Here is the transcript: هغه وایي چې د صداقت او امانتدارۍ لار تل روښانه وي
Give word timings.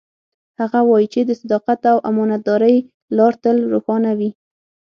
هغه 0.59 0.79
وایي 0.89 1.07
چې 1.13 1.21
د 1.25 1.31
صداقت 1.41 1.81
او 1.91 1.97
امانتدارۍ 2.09 2.77
لار 3.17 3.33
تل 3.43 3.57
روښانه 3.73 4.11
وي 4.19 4.29